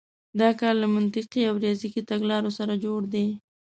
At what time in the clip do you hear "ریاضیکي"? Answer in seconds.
1.63-2.01